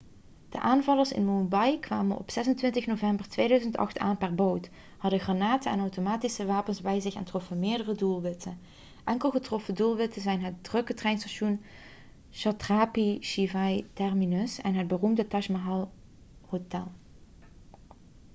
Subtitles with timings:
[0.49, 5.79] de aanvallers in mumbai kwamen op 26 november 2008 aan per boot hadden granaten en
[5.79, 8.59] automatische wapens bij zich en troffen meerdere doelwitten
[9.03, 11.61] enkele getroffen doelwitten zijn het drukke treinstation
[12.31, 15.91] chhatrapati shivaji terminus en het beroemde taj mahal
[16.47, 16.87] hotel